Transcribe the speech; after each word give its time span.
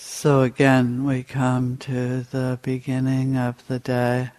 So 0.00 0.42
again, 0.42 1.04
we 1.04 1.24
come 1.24 1.76
to 1.78 2.22
the 2.22 2.58
beginning 2.62 3.36
of 3.36 3.66
the 3.66 3.80
day. 3.80 4.30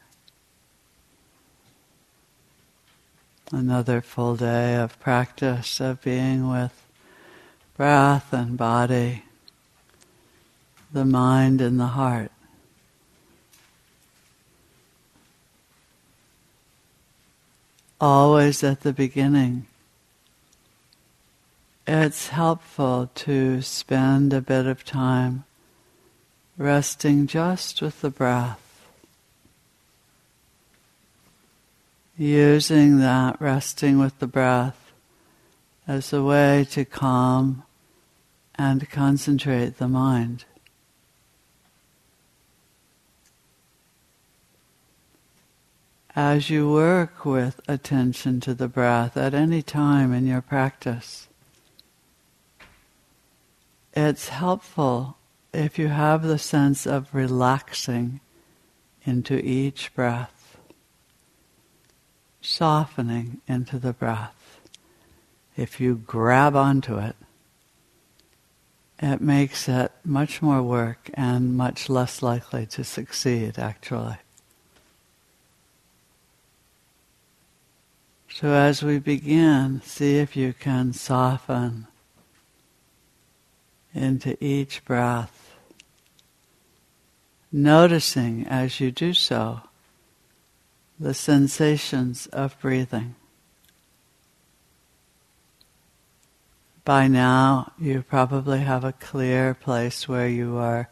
Another 3.52 4.00
full 4.00 4.38
day 4.38 4.76
of 4.78 4.98
practice 5.02 5.82
of 5.82 6.02
being 6.02 6.50
with 6.50 6.72
breath 7.76 8.32
and 8.32 8.58
body, 8.58 9.26
the 10.94 11.04
mind 11.04 11.60
and 11.60 11.78
the 11.78 11.88
heart. 11.88 12.32
Always 18.00 18.64
at 18.64 18.82
the 18.82 18.94
beginning, 18.94 19.68
it's 21.86 22.30
helpful 22.30 23.12
to 23.16 23.62
spend 23.62 24.32
a 24.32 24.40
bit 24.40 24.66
of 24.66 24.86
time 24.86 25.44
resting 26.60 27.26
just 27.26 27.82
with 27.82 28.02
the 28.02 28.10
breath. 28.10 28.86
Using 32.18 33.00
that 33.00 33.40
resting 33.40 33.98
with 33.98 34.20
the 34.20 34.28
breath 34.28 34.92
as 35.88 36.12
a 36.12 36.22
way 36.22 36.68
to 36.72 36.84
calm 36.84 37.64
and 38.56 38.90
concentrate 38.90 39.78
the 39.78 39.88
mind. 39.88 40.44
As 46.14 46.50
you 46.50 46.70
work 46.70 47.24
with 47.24 47.62
attention 47.70 48.42
to 48.42 48.54
the 48.54 48.68
breath 48.68 49.16
at 49.16 49.34
any 49.34 49.62
time 49.62 50.12
in 50.12 50.28
your 50.28 50.42
practice, 50.42 51.30
it's 53.94 54.28
helpful 54.28 55.16
if 55.54 55.80
you 55.80 55.88
have 55.88 56.24
the 56.24 56.38
sense 56.38 56.86
of 56.86 57.14
relaxing 57.14 58.20
into 59.04 59.44
each 59.44 59.94
breath, 59.96 60.58
softening 62.42 63.42
into 63.48 63.80
the 63.80 63.94
breath, 63.94 64.60
if 65.58 65.80
you 65.80 65.96
grab 65.96 66.56
onto 66.56 66.98
it, 66.98 67.16
it 69.02 69.22
makes 69.22 69.68
it 69.70 69.92
much 70.04 70.42
more 70.42 70.62
work 70.62 71.10
and 71.14 71.56
much 71.56 71.90
less 71.90 72.22
likely 72.22 72.66
to 72.66 72.84
succeed, 72.84 73.58
actually. 73.58 74.18
So, 78.32 78.54
as 78.54 78.84
we 78.84 79.00
begin, 79.00 79.82
see 79.84 80.18
if 80.18 80.36
you 80.36 80.54
can 80.54 80.94
soften 80.94 81.88
into 83.94 84.38
each 84.44 84.86
breath 84.86 85.39
noticing 87.52 88.46
as 88.48 88.80
you 88.80 88.92
do 88.92 89.14
so 89.14 89.62
the 91.00 91.14
sensations 91.14 92.28
of 92.28 92.60
breathing. 92.60 93.16
By 96.84 97.08
now, 97.08 97.72
you 97.80 98.02
probably 98.02 98.60
have 98.60 98.84
a 98.84 98.94
clear 98.94 99.54
place 99.54 100.08
where 100.08 100.28
you 100.28 100.58
are 100.58 100.90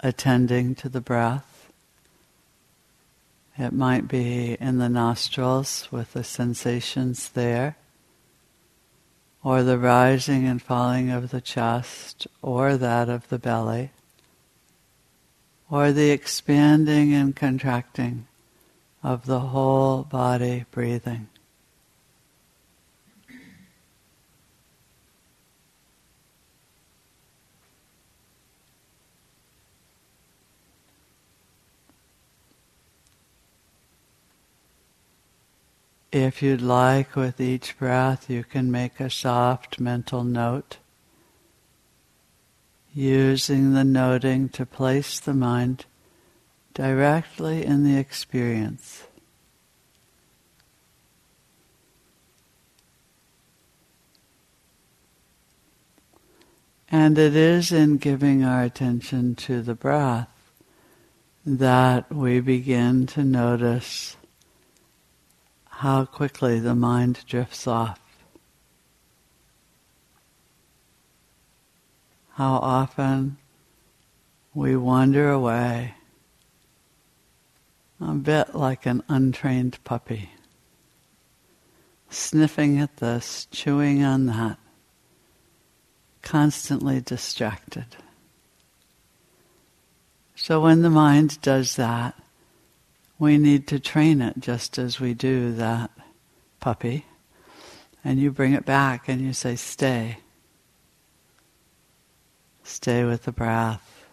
attending 0.00 0.74
to 0.76 0.88
the 0.88 1.00
breath. 1.00 1.70
It 3.58 3.72
might 3.72 4.08
be 4.08 4.56
in 4.60 4.78
the 4.78 4.88
nostrils 4.88 5.88
with 5.90 6.12
the 6.12 6.24
sensations 6.24 7.30
there, 7.30 7.76
or 9.42 9.62
the 9.62 9.78
rising 9.78 10.46
and 10.46 10.60
falling 10.60 11.10
of 11.10 11.30
the 11.30 11.40
chest, 11.40 12.26
or 12.42 12.76
that 12.76 13.08
of 13.08 13.28
the 13.28 13.38
belly 13.38 13.90
or 15.70 15.92
the 15.92 16.10
expanding 16.10 17.12
and 17.12 17.34
contracting 17.34 18.26
of 19.02 19.26
the 19.26 19.40
whole 19.40 20.02
body 20.04 20.64
breathing. 20.70 21.28
If 36.12 36.40
you'd 36.40 36.62
like, 36.62 37.14
with 37.14 37.40
each 37.40 37.76
breath, 37.78 38.30
you 38.30 38.42
can 38.42 38.70
make 38.70 39.00
a 39.00 39.10
soft 39.10 39.78
mental 39.78 40.24
note 40.24 40.78
using 42.96 43.74
the 43.74 43.84
noting 43.84 44.48
to 44.48 44.64
place 44.64 45.20
the 45.20 45.34
mind 45.34 45.84
directly 46.72 47.62
in 47.62 47.84
the 47.84 47.98
experience. 47.98 49.04
And 56.90 57.18
it 57.18 57.36
is 57.36 57.70
in 57.70 57.98
giving 57.98 58.42
our 58.42 58.62
attention 58.62 59.34
to 59.34 59.60
the 59.60 59.74
breath 59.74 60.30
that 61.44 62.10
we 62.10 62.40
begin 62.40 63.06
to 63.08 63.22
notice 63.22 64.16
how 65.68 66.06
quickly 66.06 66.60
the 66.60 66.74
mind 66.74 67.20
drifts 67.26 67.66
off. 67.66 68.05
How 72.36 72.56
often 72.56 73.38
we 74.52 74.76
wander 74.76 75.30
away 75.30 75.94
a 77.98 78.12
bit 78.12 78.54
like 78.54 78.84
an 78.84 79.02
untrained 79.08 79.82
puppy, 79.84 80.28
sniffing 82.10 82.78
at 82.78 82.98
this, 82.98 83.48
chewing 83.50 84.04
on 84.04 84.26
that, 84.26 84.58
constantly 86.20 87.00
distracted. 87.00 87.96
So 90.34 90.60
when 90.60 90.82
the 90.82 90.90
mind 90.90 91.40
does 91.40 91.76
that, 91.76 92.14
we 93.18 93.38
need 93.38 93.66
to 93.68 93.80
train 93.80 94.20
it 94.20 94.38
just 94.38 94.76
as 94.76 95.00
we 95.00 95.14
do 95.14 95.52
that 95.52 95.90
puppy. 96.60 97.06
And 98.04 98.20
you 98.20 98.30
bring 98.30 98.52
it 98.52 98.66
back 98.66 99.08
and 99.08 99.22
you 99.22 99.32
say, 99.32 99.56
stay. 99.56 100.18
Stay 102.66 103.04
with 103.04 103.22
the 103.22 103.32
breath. 103.32 104.04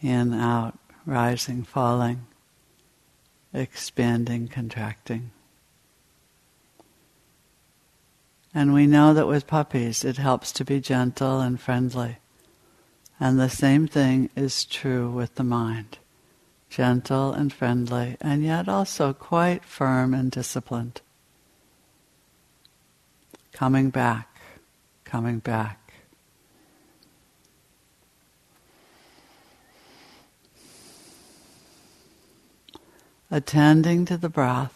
In, 0.00 0.32
out, 0.32 0.78
rising, 1.04 1.64
falling, 1.64 2.26
expanding, 3.52 4.46
contracting. 4.46 5.32
And 8.54 8.72
we 8.72 8.86
know 8.86 9.12
that 9.12 9.26
with 9.26 9.48
puppies 9.48 10.04
it 10.04 10.18
helps 10.18 10.52
to 10.52 10.64
be 10.64 10.80
gentle 10.80 11.40
and 11.40 11.60
friendly. 11.60 12.18
And 13.18 13.38
the 13.38 13.50
same 13.50 13.88
thing 13.88 14.30
is 14.36 14.64
true 14.64 15.10
with 15.10 15.34
the 15.34 15.44
mind. 15.44 15.98
Gentle 16.70 17.32
and 17.32 17.52
friendly, 17.52 18.16
and 18.20 18.44
yet 18.44 18.68
also 18.68 19.12
quite 19.12 19.64
firm 19.64 20.14
and 20.14 20.30
disciplined. 20.30 21.00
Coming 23.52 23.90
back, 23.90 24.40
coming 25.04 25.40
back. 25.40 25.79
Attending 33.30 34.04
to 34.06 34.16
the 34.16 34.28
breath 34.28 34.74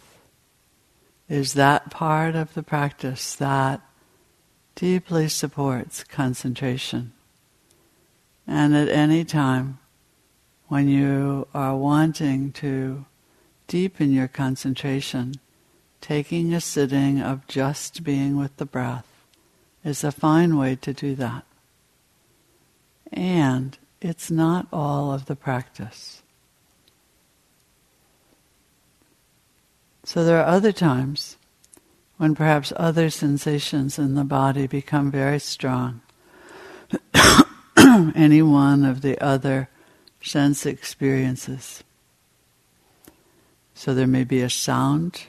is 1.27 1.53
that 1.53 1.89
part 1.89 2.35
of 2.35 2.53
the 2.53 2.63
practice 2.63 3.35
that 3.35 3.81
deeply 4.75 5.27
supports 5.27 6.03
concentration. 6.03 7.11
And 8.47 8.75
at 8.75 8.89
any 8.89 9.25
time 9.25 9.79
when 10.67 10.87
you 10.87 11.47
are 11.53 11.75
wanting 11.75 12.51
to 12.53 13.05
deepen 13.67 14.11
your 14.11 14.27
concentration, 14.27 15.35
taking 16.01 16.53
a 16.53 16.61
sitting 16.61 17.21
of 17.21 17.47
just 17.47 18.03
being 18.03 18.37
with 18.37 18.55
the 18.57 18.65
breath 18.65 19.07
is 19.83 20.03
a 20.03 20.11
fine 20.11 20.57
way 20.57 20.75
to 20.75 20.93
do 20.93 21.15
that. 21.15 21.43
And 23.11 23.77
it's 24.01 24.29
not 24.29 24.67
all 24.71 25.11
of 25.11 25.25
the 25.25 25.35
practice. 25.35 26.21
So 30.05 30.23
there 30.23 30.39
are 30.39 30.45
other 30.45 30.71
times 30.71 31.35
when 32.17 32.35
perhaps 32.35 32.71
other 32.75 33.09
sensations 33.09 33.97
in 33.97 34.13
the 34.13 34.23
body 34.23 34.67
become 34.67 35.09
very 35.09 35.39
strong. 35.39 36.01
Any 37.77 38.43
one 38.43 38.85
of 38.85 39.01
the 39.01 39.19
other 39.19 39.67
sense 40.21 40.67
experiences. 40.67 41.83
So 43.73 43.95
there 43.95 44.05
may 44.05 44.23
be 44.23 44.41
a 44.41 44.49
sound, 44.49 45.23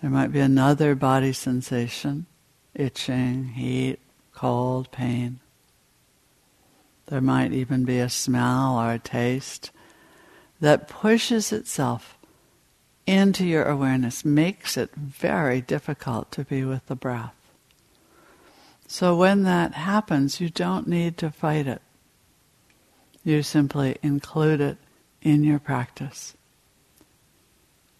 there 0.00 0.10
might 0.10 0.32
be 0.32 0.40
another 0.40 0.94
body 0.94 1.34
sensation, 1.34 2.24
itching, 2.74 3.48
heat, 3.48 3.98
cold, 4.32 4.90
pain. 4.90 5.40
There 7.08 7.20
might 7.20 7.52
even 7.52 7.84
be 7.84 7.98
a 7.98 8.08
smell 8.08 8.78
or 8.78 8.92
a 8.92 8.98
taste 8.98 9.70
that 10.60 10.88
pushes 10.88 11.52
itself 11.52 12.15
into 13.06 13.44
your 13.46 13.64
awareness, 13.64 14.24
makes 14.24 14.76
it 14.76 14.94
very 14.94 15.60
difficult 15.60 16.30
to 16.32 16.44
be 16.44 16.64
with 16.64 16.86
the 16.86 16.96
breath. 16.96 17.34
So 18.88 19.16
when 19.16 19.42
that 19.44 19.74
happens, 19.74 20.40
you 20.40 20.48
don't 20.48 20.86
need 20.86 21.16
to 21.18 21.30
fight 21.30 21.66
it. 21.66 21.82
You 23.24 23.42
simply 23.42 23.96
include 24.02 24.60
it 24.60 24.78
in 25.22 25.42
your 25.42 25.58
practice. 25.58 26.34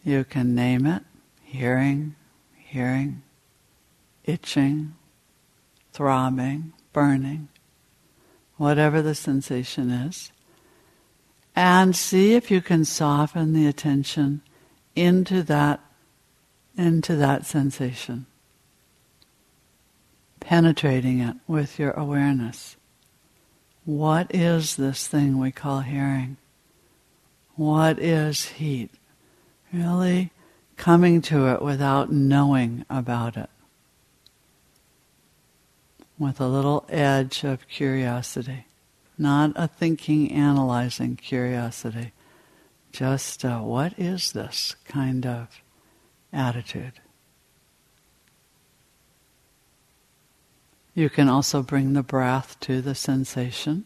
You 0.04 0.24
can 0.24 0.54
name 0.54 0.86
it 0.86 1.02
hearing, 1.42 2.14
hearing, 2.54 3.22
itching, 4.24 4.94
throbbing, 5.92 6.72
burning, 6.92 7.48
whatever 8.56 9.00
the 9.00 9.14
sensation 9.14 9.90
is. 9.90 10.30
And 11.54 11.96
see 11.96 12.34
if 12.34 12.50
you 12.50 12.60
can 12.60 12.84
soften 12.84 13.54
the 13.54 13.66
attention 13.66 14.42
into 14.96 15.42
that, 15.44 15.80
into 16.76 17.14
that 17.16 17.46
sensation. 17.46 18.26
Penetrating 20.40 21.20
it 21.20 21.36
with 21.46 21.78
your 21.78 21.92
awareness. 21.92 22.76
What 23.84 24.34
is 24.34 24.76
this 24.76 25.06
thing 25.06 25.38
we 25.38 25.52
call 25.52 25.80
hearing? 25.80 26.38
What 27.54 27.98
is 27.98 28.46
heat? 28.46 28.90
Really 29.72 30.30
coming 30.76 31.22
to 31.22 31.48
it 31.48 31.62
without 31.62 32.12
knowing 32.12 32.84
about 32.90 33.36
it. 33.36 33.50
With 36.18 36.40
a 36.40 36.48
little 36.48 36.86
edge 36.88 37.44
of 37.44 37.68
curiosity. 37.68 38.66
Not 39.18 39.52
a 39.56 39.68
thinking, 39.68 40.30
analyzing 40.32 41.16
curiosity. 41.16 42.12
Just 42.96 43.44
a, 43.44 43.58
what 43.58 43.92
is 43.98 44.32
this 44.32 44.74
kind 44.86 45.26
of 45.26 45.60
attitude? 46.32 46.94
You 50.94 51.10
can 51.10 51.28
also 51.28 51.62
bring 51.62 51.92
the 51.92 52.02
breath 52.02 52.58
to 52.60 52.80
the 52.80 52.94
sensation, 52.94 53.84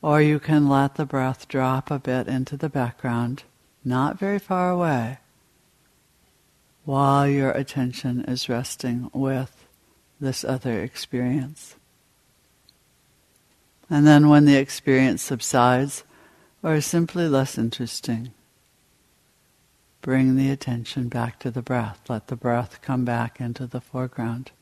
or 0.00 0.22
you 0.22 0.40
can 0.40 0.66
let 0.66 0.94
the 0.94 1.04
breath 1.04 1.46
drop 1.46 1.90
a 1.90 1.98
bit 1.98 2.26
into 2.26 2.56
the 2.56 2.70
background, 2.70 3.42
not 3.84 4.18
very 4.18 4.38
far 4.38 4.70
away, 4.70 5.18
while 6.86 7.28
your 7.28 7.50
attention 7.50 8.24
is 8.24 8.48
resting 8.48 9.10
with 9.12 9.66
this 10.18 10.42
other 10.42 10.80
experience. 10.80 11.76
And 13.90 14.06
then 14.06 14.30
when 14.30 14.46
the 14.46 14.56
experience 14.56 15.20
subsides 15.20 16.02
or 16.62 16.80
simply 16.80 17.28
less 17.28 17.58
interesting, 17.58 18.32
bring 20.00 20.36
the 20.36 20.50
attention 20.50 21.08
back 21.08 21.38
to 21.40 21.50
the 21.50 21.62
breath. 21.62 22.00
Let 22.08 22.28
the 22.28 22.36
breath 22.36 22.80
come 22.82 23.04
back 23.04 23.40
into 23.40 23.66
the 23.66 23.80
foreground. 23.80 24.52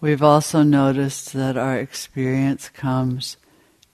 We've 0.00 0.22
also 0.22 0.62
noticed 0.62 1.32
that 1.32 1.56
our 1.56 1.78
experience 1.78 2.68
comes 2.68 3.38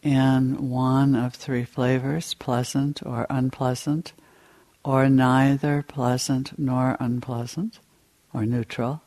in 0.02 0.70
one 0.70 1.14
of 1.14 1.34
three 1.34 1.64
flavors 1.64 2.34
pleasant 2.34 3.00
or 3.04 3.26
unpleasant, 3.30 4.12
or 4.82 5.08
neither 5.08 5.84
pleasant 5.86 6.58
nor 6.58 6.96
unpleasant, 6.98 7.78
or 8.32 8.46
neutral. 8.46 9.02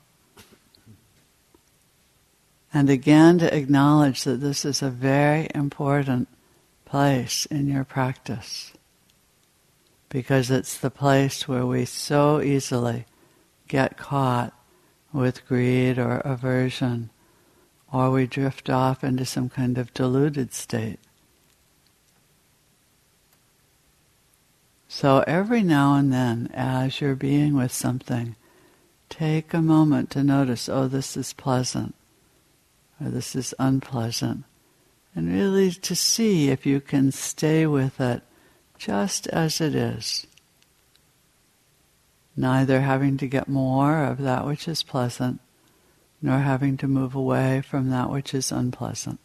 And 2.74 2.90
again, 2.90 3.40
to 3.40 3.56
acknowledge 3.56 4.24
that 4.24 4.40
this 4.40 4.66
is 4.66 4.82
a 4.82 4.90
very 4.90 5.48
important 5.54 6.28
place 6.94 7.48
in 7.48 7.66
your 7.68 7.84
practice 7.84 8.72
because 10.10 10.52
it's 10.52 10.78
the 10.78 10.92
place 10.92 11.48
where 11.48 11.66
we 11.66 11.84
so 11.86 12.40
easily 12.40 13.04
get 13.68 13.98
caught 13.98 14.54
with 15.12 15.44
greed 15.48 15.98
or 15.98 16.18
aversion, 16.18 17.10
or 17.92 18.12
we 18.12 18.28
drift 18.28 18.70
off 18.70 19.04
into 19.04 19.26
some 19.26 19.50
kind 19.50 19.80
of 19.80 19.92
deluded 19.96 20.54
state. 20.54 21.00
So 24.88 25.24
every 25.26 25.64
now 25.64 25.96
and 25.96 26.14
then, 26.14 26.48
as 26.54 27.02
you're 27.02 27.16
being 27.16 27.56
with 27.56 27.72
something, 27.72 28.36
take 29.10 29.52
a 29.52 29.64
moment 29.64 30.12
to 30.12 30.24
notice, 30.24 30.70
oh, 30.70 30.88
this 30.88 31.18
is 31.18 31.34
pleasant 31.34 31.96
or 33.02 33.10
this 33.10 33.36
is 33.36 33.56
unpleasant. 33.58 34.44
And 35.16 35.32
really 35.32 35.72
to 35.72 35.96
see 35.96 36.50
if 36.50 36.66
you 36.66 36.82
can 36.82 37.12
stay 37.12 37.68
with 37.68 38.02
it 38.02 38.24
just 38.78 39.28
as 39.28 39.62
it 39.62 39.76
is. 39.76 40.26
Neither 42.36 42.82
having 42.82 43.18
to 43.18 43.28
get 43.28 43.48
more 43.48 44.04
of 44.04 44.18
that 44.20 44.46
which 44.46 44.68
is 44.68 44.82
pleasant, 44.82 45.40
nor 46.22 46.40
having 46.40 46.78
to 46.78 46.88
move 46.88 47.14
away 47.14 47.62
from 47.62 47.90
that 47.90 48.10
which 48.10 48.34
is 48.34 48.52
unpleasant. 48.52 49.20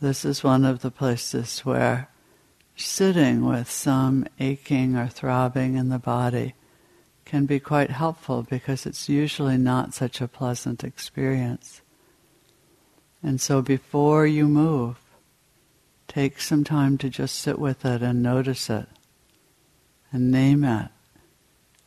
This 0.00 0.24
is 0.24 0.44
one 0.44 0.64
of 0.64 0.80
the 0.80 0.90
places 0.90 1.60
where 1.60 2.08
sitting 2.76 3.44
with 3.44 3.70
some 3.70 4.26
aching 4.38 4.96
or 4.96 5.08
throbbing 5.08 5.76
in 5.76 5.88
the 5.88 5.98
body 5.98 6.54
can 7.24 7.46
be 7.46 7.58
quite 7.58 7.90
helpful 7.90 8.46
because 8.48 8.86
it's 8.86 9.08
usually 9.08 9.56
not 9.56 9.94
such 9.94 10.20
a 10.20 10.28
pleasant 10.28 10.84
experience. 10.84 11.80
And 13.22 13.40
so 13.40 13.62
before 13.62 14.26
you 14.26 14.46
move, 14.46 14.96
take 16.06 16.40
some 16.40 16.62
time 16.62 16.98
to 16.98 17.10
just 17.10 17.36
sit 17.36 17.58
with 17.58 17.84
it 17.84 18.02
and 18.02 18.22
notice 18.22 18.70
it 18.70 18.86
and 20.12 20.30
name 20.30 20.62
it 20.62 20.90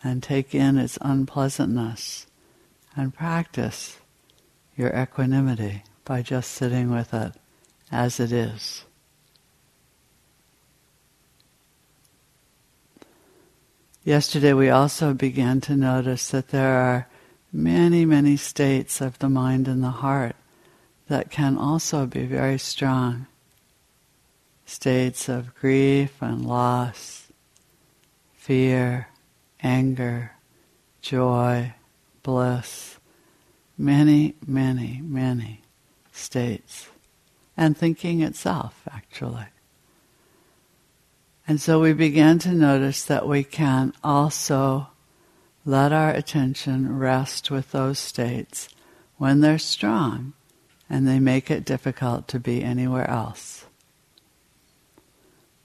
and 0.04 0.22
take 0.22 0.54
in 0.54 0.78
its 0.78 0.98
unpleasantness 1.02 2.28
and 2.96 3.14
practice 3.14 4.00
your 4.76 4.90
equanimity 4.96 5.84
by 6.04 6.22
just 6.22 6.52
sitting 6.52 6.92
with 6.92 7.14
it 7.14 7.34
as 7.92 8.20
it 8.20 8.32
is. 8.32 8.84
Yesterday 14.10 14.54
we 14.54 14.72
also 14.72 15.14
began 15.14 15.62
to 15.62 15.76
notice 15.76 16.30
that 16.32 16.48
there 16.48 16.80
are 16.82 17.08
many, 17.54 18.06
many 18.06 18.38
states 18.38 19.02
of 19.02 19.20
the 19.20 19.30
mind 19.30 19.68
and 19.68 19.84
the 19.84 20.02
heart 20.02 20.36
that 21.10 21.30
can 21.30 21.60
also 21.60 22.08
be 22.08 22.26
very 22.26 22.58
strong. 22.58 23.28
States 24.66 25.30
of 25.30 25.54
grief 25.54 26.24
and 26.24 26.44
loss, 26.44 27.28
fear, 28.34 29.10
anger, 29.62 30.32
joy, 31.02 31.76
bliss, 32.24 32.98
many, 33.78 34.34
many, 34.44 35.02
many 35.04 35.62
states. 36.12 36.90
And 37.56 37.78
thinking 37.78 38.24
itself, 38.24 38.82
actually. 38.92 39.50
And 41.50 41.60
so 41.60 41.80
we 41.80 41.94
began 41.94 42.38
to 42.40 42.52
notice 42.52 43.04
that 43.06 43.28
we 43.28 43.44
can 43.44 43.92
also 44.04 44.90
let 45.66 45.92
our 45.92 46.12
attention 46.12 47.00
rest 47.00 47.50
with 47.50 47.72
those 47.72 47.98
states 47.98 48.70
when 49.18 49.40
they're 49.40 49.58
strong 49.58 50.34
and 50.88 51.08
they 51.08 51.20
make 51.20 51.50
it 51.50 51.66
difficult 51.66 52.28
to 52.28 52.40
be 52.40 52.64
anywhere 52.64 53.10
else. 53.10 53.66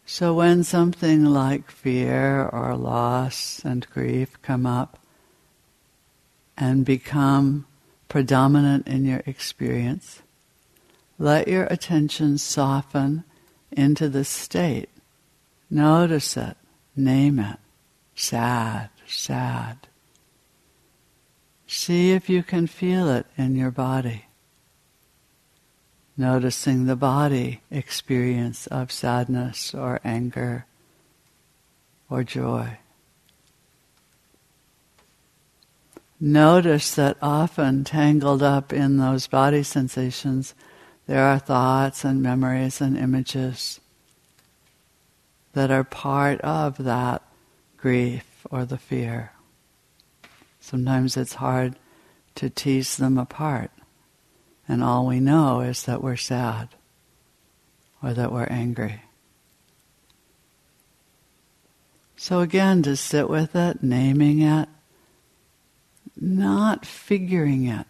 So 0.07 0.33
when 0.33 0.65
something 0.65 1.27
like 1.27 1.71
fear 1.71 2.49
or 2.49 2.75
loss 2.77 3.61
and 3.63 3.87
grief 3.91 4.41
come 4.41 4.65
up 4.65 4.99
and 6.57 6.87
become 6.87 7.67
predominant 8.09 8.89
in 8.89 9.05
your 9.05 9.23
experience, 9.27 10.23
let 11.19 11.47
your 11.47 11.65
attention 11.65 12.39
soften 12.39 13.25
into 13.71 14.09
the 14.09 14.25
state 14.25 14.89
Notice 15.75 16.37
it. 16.37 16.57
Name 16.95 17.41
it. 17.41 17.59
Sad, 18.15 18.91
sad. 19.09 19.89
See 21.67 22.13
if 22.13 22.29
you 22.31 22.45
can 22.45 22.69
feel 22.69 23.11
it 23.11 23.27
in 23.37 23.57
your 23.57 23.73
body. 23.73 24.27
Noticing 26.17 26.87
the 26.87 26.95
body 26.95 27.63
experience 27.73 28.69
of 28.69 28.93
sadness 28.93 29.75
or 29.75 29.99
anger 30.05 30.67
or 32.09 32.23
joy. 32.23 32.79
Notice 36.21 36.95
that 36.95 37.17
often 37.21 37.83
tangled 37.83 38.45
up 38.45 38.73
in 38.73 38.99
those 38.99 39.27
body 39.27 39.65
sensations, 39.65 40.55
there 41.09 41.25
are 41.25 41.41
thoughts 41.41 42.05
and 42.05 42.23
memories 42.23 42.81
and 42.81 42.97
images 42.97 43.81
that 45.55 45.71
are 45.71 45.85
part 45.85 46.41
of 46.43 46.77
that 46.79 47.23
grief 47.77 48.47
or 48.51 48.65
the 48.65 48.79
fear. 48.79 49.33
Sometimes 50.61 51.17
it's 51.17 51.35
hard 51.35 51.77
to 52.35 52.51
tease 52.51 52.97
them 52.97 53.19
apart, 53.19 53.71
and 54.69 54.83
all 54.83 55.07
we 55.07 55.21
know 55.21 55.61
is 55.61 55.85
that 55.85 56.03
we're 56.03 56.17
sad 56.17 56.69
or 58.03 58.13
that 58.15 58.33
we're 58.33 58.45
angry. 58.45 59.03
So 62.17 62.41
again, 62.41 62.83
to 62.83 62.97
sit 62.97 63.29
with 63.29 63.55
it, 63.55 63.83
naming 63.83 64.41
it, 64.41 64.69
not 66.17 66.87
figuring 66.87 67.67
it, 67.67 67.87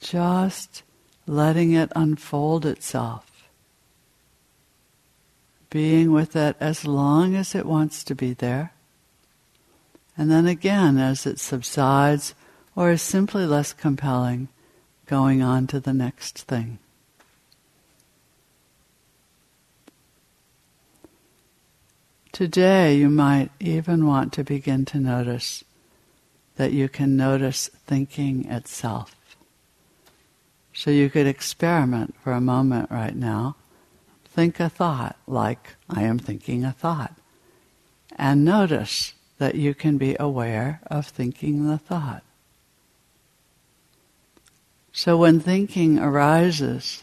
just 0.00 0.82
letting 1.26 1.72
it 1.72 1.90
unfold 1.96 2.66
itself. 2.66 3.27
Being 5.70 6.12
with 6.12 6.34
it 6.34 6.56
as 6.60 6.86
long 6.86 7.34
as 7.34 7.54
it 7.54 7.66
wants 7.66 8.02
to 8.04 8.14
be 8.14 8.32
there. 8.32 8.72
And 10.16 10.30
then 10.30 10.46
again, 10.46 10.98
as 10.98 11.26
it 11.26 11.38
subsides 11.38 12.34
or 12.74 12.90
is 12.90 13.02
simply 13.02 13.46
less 13.46 13.72
compelling, 13.72 14.48
going 15.06 15.42
on 15.42 15.66
to 15.68 15.80
the 15.80 15.92
next 15.92 16.38
thing. 16.38 16.78
Today, 22.32 22.94
you 22.94 23.08
might 23.08 23.50
even 23.58 24.06
want 24.06 24.32
to 24.34 24.44
begin 24.44 24.84
to 24.86 24.98
notice 24.98 25.64
that 26.54 26.72
you 26.72 26.88
can 26.88 27.16
notice 27.16 27.68
thinking 27.86 28.44
itself. 28.44 29.16
So 30.72 30.92
you 30.92 31.10
could 31.10 31.26
experiment 31.26 32.14
for 32.22 32.32
a 32.32 32.40
moment 32.40 32.90
right 32.90 33.16
now. 33.16 33.56
Think 34.38 34.60
a 34.60 34.68
thought 34.68 35.16
like, 35.26 35.74
I 35.90 36.04
am 36.04 36.20
thinking 36.20 36.64
a 36.64 36.70
thought. 36.70 37.12
And 38.14 38.44
notice 38.44 39.14
that 39.38 39.56
you 39.56 39.74
can 39.74 39.98
be 39.98 40.16
aware 40.20 40.80
of 40.86 41.08
thinking 41.08 41.66
the 41.66 41.76
thought. 41.76 42.22
So 44.92 45.16
when 45.16 45.40
thinking 45.40 45.98
arises, 45.98 47.02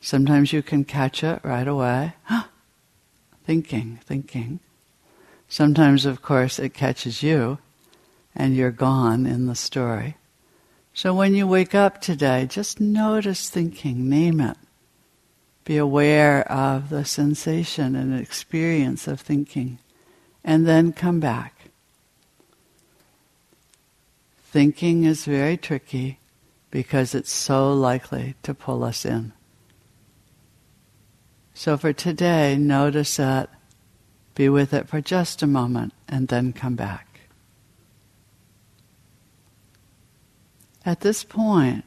sometimes 0.00 0.54
you 0.54 0.62
can 0.62 0.84
catch 0.84 1.22
it 1.22 1.40
right 1.44 1.68
away. 1.68 2.14
thinking, 3.44 4.00
thinking. 4.06 4.58
Sometimes, 5.50 6.06
of 6.06 6.22
course, 6.22 6.58
it 6.58 6.72
catches 6.72 7.22
you 7.22 7.58
and 8.34 8.56
you're 8.56 8.70
gone 8.70 9.26
in 9.26 9.44
the 9.44 9.54
story. 9.54 10.16
So 10.94 11.12
when 11.12 11.34
you 11.34 11.46
wake 11.46 11.74
up 11.74 12.00
today, 12.00 12.46
just 12.46 12.80
notice 12.80 13.50
thinking, 13.50 14.08
name 14.08 14.40
it. 14.40 14.56
Be 15.64 15.76
aware 15.76 16.50
of 16.50 16.88
the 16.88 17.04
sensation 17.04 17.94
and 17.94 18.18
experience 18.18 19.06
of 19.06 19.20
thinking, 19.20 19.78
and 20.42 20.66
then 20.66 20.92
come 20.92 21.20
back. 21.20 21.68
Thinking 24.44 25.04
is 25.04 25.24
very 25.24 25.56
tricky 25.56 26.18
because 26.70 27.14
it's 27.14 27.30
so 27.30 27.72
likely 27.72 28.34
to 28.42 28.54
pull 28.54 28.82
us 28.82 29.04
in. 29.04 29.32
So 31.54 31.76
for 31.76 31.92
today, 31.92 32.56
notice 32.56 33.16
that, 33.16 33.48
be 34.34 34.48
with 34.48 34.72
it 34.74 34.88
for 34.88 35.00
just 35.00 35.42
a 35.42 35.46
moment, 35.46 35.92
and 36.08 36.28
then 36.28 36.52
come 36.52 36.74
back. 36.74 37.20
At 40.84 41.00
this 41.00 41.22
point, 41.22 41.84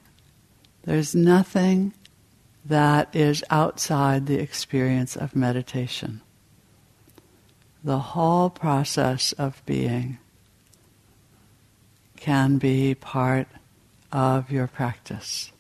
there's 0.84 1.14
nothing 1.14 1.94
that 2.66 3.16
is 3.16 3.44
outside 3.52 4.26
the 4.26 4.40
experience 4.40 5.16
of 5.16 5.36
meditation. 5.36 6.22
The 7.84 8.00
whole 8.00 8.50
process 8.50 9.32
of 9.34 9.64
being 9.68 10.18
can 12.18 12.58
be 12.58 12.96
part 12.96 13.48
of 14.12 14.50
your 14.50 14.66
practice. 14.66 15.52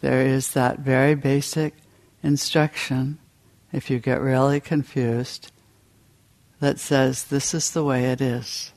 There 0.00 0.22
is 0.22 0.52
that 0.52 0.78
very 0.78 1.14
basic 1.14 1.74
instruction, 2.22 3.18
if 3.72 3.90
you 3.90 3.98
get 3.98 4.20
really 4.20 4.60
confused, 4.60 5.52
that 6.60 6.78
says 6.78 7.24
this 7.24 7.52
is 7.52 7.72
the 7.72 7.84
way 7.84 8.06
it 8.06 8.20
is. 8.20 8.72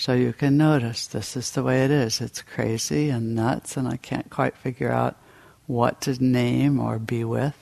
So 0.00 0.14
you 0.14 0.32
can 0.32 0.56
notice 0.56 1.06
this 1.06 1.36
is 1.36 1.50
the 1.50 1.62
way 1.62 1.84
it 1.84 1.90
is. 1.90 2.22
It's 2.22 2.40
crazy 2.40 3.10
and 3.10 3.34
nuts, 3.34 3.76
and 3.76 3.86
I 3.86 3.98
can't 3.98 4.30
quite 4.30 4.56
figure 4.56 4.90
out 4.90 5.18
what 5.66 6.00
to 6.00 6.24
name 6.24 6.80
or 6.80 6.98
be 6.98 7.22
with. 7.22 7.54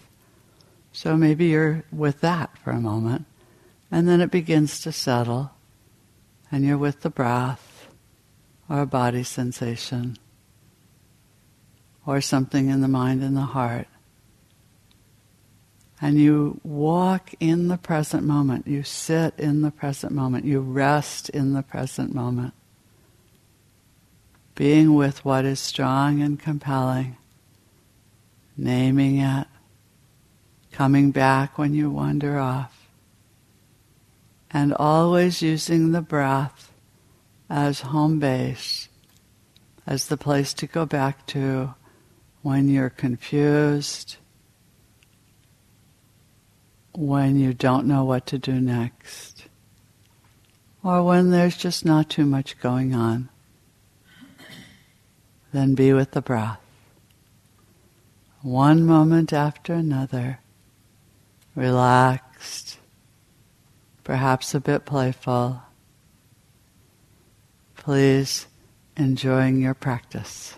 So 0.92 1.16
maybe 1.16 1.46
you're 1.46 1.82
with 1.90 2.20
that 2.20 2.56
for 2.58 2.70
a 2.70 2.80
moment, 2.80 3.24
and 3.90 4.08
then 4.08 4.20
it 4.20 4.30
begins 4.30 4.80
to 4.82 4.92
settle, 4.92 5.50
and 6.48 6.64
you're 6.64 6.78
with 6.78 7.00
the 7.00 7.10
breath 7.10 7.88
or 8.70 8.82
a 8.82 8.86
body 8.86 9.24
sensation 9.24 10.16
or 12.06 12.20
something 12.20 12.68
in 12.68 12.82
the 12.82 12.86
mind 12.86 13.24
and 13.24 13.36
the 13.36 13.40
heart 13.40 13.88
and 16.00 16.18
you 16.18 16.60
walk 16.62 17.34
in 17.40 17.68
the 17.68 17.76
present 17.76 18.24
moment. 18.24 18.66
You 18.66 18.82
sit 18.84 19.34
in 19.38 19.62
the 19.62 19.70
present 19.70 20.12
moment. 20.12 20.44
You 20.44 20.60
rest 20.60 21.28
in 21.30 21.54
the 21.54 21.62
present 21.62 22.14
moment. 22.14 22.54
Being 24.54 24.94
with 24.94 25.24
what 25.24 25.44
is 25.44 25.60
strong 25.60 26.20
and 26.20 26.38
compelling, 26.38 27.16
naming 28.56 29.18
it, 29.18 29.46
coming 30.72 31.10
back 31.10 31.58
when 31.58 31.74
you 31.74 31.90
wander 31.90 32.38
off, 32.38 32.88
and 34.50 34.72
always 34.74 35.42
using 35.42 35.92
the 35.92 36.00
breath 36.00 36.72
as 37.50 37.80
home 37.80 38.18
base, 38.18 38.88
as 39.86 40.08
the 40.08 40.16
place 40.16 40.52
to 40.54 40.66
go 40.66 40.86
back 40.86 41.26
to 41.26 41.74
when 42.42 42.68
you're 42.68 42.90
confused 42.90 44.16
when 46.98 47.38
you 47.38 47.54
don't 47.54 47.86
know 47.86 48.02
what 48.02 48.26
to 48.26 48.36
do 48.38 48.60
next, 48.60 49.46
or 50.82 51.04
when 51.04 51.30
there's 51.30 51.56
just 51.56 51.84
not 51.84 52.10
too 52.10 52.26
much 52.26 52.58
going 52.58 52.92
on, 52.92 53.28
then 55.52 55.76
be 55.76 55.92
with 55.92 56.10
the 56.10 56.20
breath. 56.20 56.58
One 58.42 58.84
moment 58.84 59.32
after 59.32 59.74
another, 59.74 60.40
relaxed, 61.54 62.78
perhaps 64.02 64.52
a 64.52 64.60
bit 64.60 64.84
playful. 64.84 65.62
Please 67.76 68.48
enjoying 68.96 69.60
your 69.60 69.74
practice. 69.74 70.56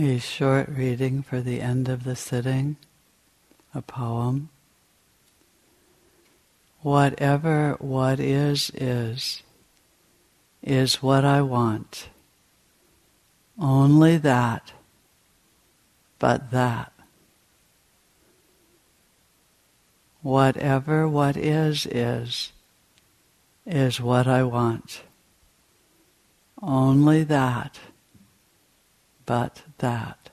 A 0.00 0.18
short 0.18 0.66
reading 0.68 1.22
for 1.22 1.42
the 1.42 1.60
end 1.60 1.86
of 1.86 2.04
the 2.04 2.16
sitting, 2.16 2.76
a 3.74 3.82
poem. 3.82 4.48
Whatever 6.80 7.76
what 7.80 8.18
is, 8.18 8.70
is, 8.74 9.42
is 10.62 11.02
what 11.02 11.24
I 11.26 11.42
want. 11.42 12.08
Only 13.60 14.16
that, 14.16 14.72
but 16.18 16.50
that. 16.50 16.92
Whatever 20.22 21.06
what 21.06 21.36
is, 21.36 21.84
is, 21.84 22.52
is 23.66 24.00
what 24.00 24.26
I 24.26 24.44
want. 24.44 25.02
Only 26.62 27.22
that, 27.24 27.78
but 29.30 29.62
that. 29.78 30.29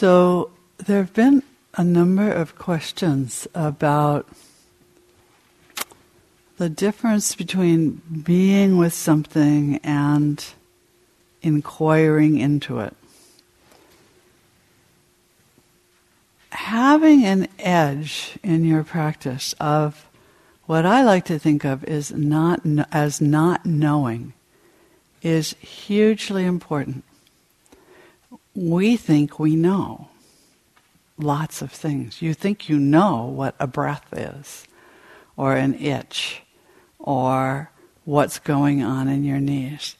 So 0.00 0.52
there 0.76 0.98
have 0.98 1.12
been 1.12 1.42
a 1.74 1.82
number 1.82 2.30
of 2.30 2.56
questions 2.56 3.48
about 3.52 4.28
the 6.56 6.68
difference 6.68 7.34
between 7.34 8.00
being 8.22 8.76
with 8.76 8.92
something 8.92 9.80
and 9.82 10.44
inquiring 11.42 12.38
into 12.38 12.78
it. 12.78 12.94
Having 16.50 17.24
an 17.24 17.48
edge 17.58 18.38
in 18.44 18.64
your 18.64 18.84
practice 18.84 19.52
of 19.58 20.06
what 20.66 20.86
I 20.86 21.02
like 21.02 21.24
to 21.24 21.40
think 21.40 21.64
of 21.64 21.82
is 21.82 22.12
not 22.12 22.60
as 22.92 23.20
not 23.20 23.66
knowing 23.66 24.32
is 25.22 25.54
hugely 25.54 26.44
important 26.44 27.02
we 28.58 28.96
think 28.96 29.38
we 29.38 29.54
know 29.54 30.08
lots 31.16 31.62
of 31.62 31.70
things. 31.70 32.20
You 32.20 32.34
think 32.34 32.68
you 32.68 32.76
know 32.76 33.24
what 33.26 33.54
a 33.60 33.68
breath 33.68 34.12
is, 34.12 34.66
or 35.36 35.54
an 35.54 35.74
itch, 35.74 36.42
or 36.98 37.70
what's 38.04 38.40
going 38.40 38.82
on 38.82 39.06
in 39.06 39.22
your 39.22 39.38
knees. 39.38 39.94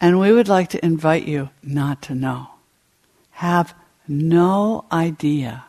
And 0.00 0.20
we 0.20 0.32
would 0.32 0.46
like 0.46 0.68
to 0.70 0.84
invite 0.84 1.26
you 1.26 1.50
not 1.60 2.02
to 2.02 2.14
know. 2.14 2.50
Have 3.32 3.74
no 4.06 4.84
idea 4.92 5.64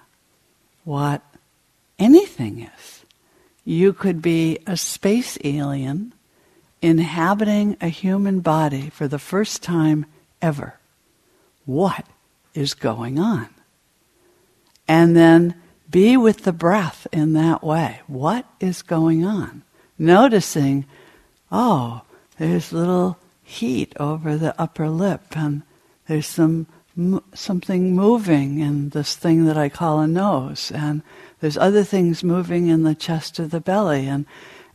what 0.83 1.23
anything 1.97 2.61
is. 2.61 3.05
You 3.65 3.91
could 3.91 4.21
be 4.21 4.59
a 4.67 4.77
space 4.77 5.39
alien 5.43 6.13
inhabiting 6.79 7.75
a 7.81 7.87
human 7.87 8.41
body 8.41 8.91
for 8.91 9.07
the 9.07 9.19
first 9.19 9.63
time 9.63 10.05
ever. 10.43 10.75
What 11.65 12.05
is 12.53 12.73
going 12.73 13.19
on. 13.19 13.49
And 14.87 15.15
then 15.15 15.55
be 15.89 16.17
with 16.17 16.43
the 16.43 16.53
breath 16.53 17.07
in 17.11 17.33
that 17.33 17.63
way. 17.63 18.01
What 18.07 18.45
is 18.59 18.81
going 18.81 19.25
on? 19.25 19.63
Noticing, 19.97 20.85
oh, 21.51 22.01
there's 22.37 22.71
little 22.71 23.17
heat 23.43 23.93
over 23.99 24.37
the 24.37 24.59
upper 24.61 24.89
lip, 24.89 25.35
and 25.35 25.63
there's 26.07 26.27
some 26.27 26.67
something 27.33 27.95
moving 27.95 28.59
in 28.59 28.89
this 28.89 29.15
thing 29.15 29.45
that 29.45 29.57
I 29.57 29.69
call 29.69 29.99
a 29.99 30.07
nose, 30.07 30.71
and 30.73 31.01
there's 31.39 31.57
other 31.57 31.83
things 31.83 32.23
moving 32.23 32.67
in 32.67 32.83
the 32.83 32.95
chest 32.95 33.39
of 33.39 33.51
the 33.51 33.61
belly, 33.61 34.07
and 34.07 34.25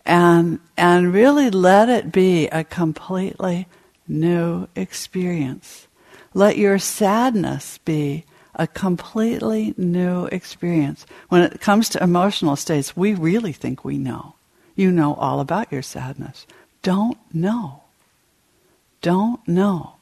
and 0.06 0.60
and 0.76 1.12
really 1.12 1.50
let 1.50 1.88
it 1.88 2.12
be 2.12 2.48
a 2.48 2.64
completely 2.64 3.66
new 4.08 4.68
experience. 4.74 5.86
Let 6.34 6.58
your 6.58 6.78
sadness 6.78 7.78
be 7.78 8.24
a 8.56 8.66
completely 8.66 9.74
new 9.76 10.26
experience. 10.26 11.06
When 11.28 11.42
it 11.42 11.60
comes 11.60 11.88
to 11.90 12.02
emotional 12.02 12.56
states, 12.56 12.96
we 12.96 13.14
really 13.14 13.52
think 13.52 13.84
we 13.84 13.98
know. 13.98 14.34
You 14.74 14.90
know 14.90 15.14
all 15.14 15.40
about 15.40 15.70
your 15.72 15.82
sadness. 15.82 16.46
Don't 16.82 17.18
know. 17.32 17.82
Don't 19.00 19.46
know. 19.46 19.94